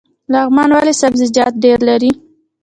لغمان 0.31 0.69
ولې 0.75 0.93
سبزیجات 1.01 1.53
ډیر 1.63 1.79
لري؟ 1.89 2.11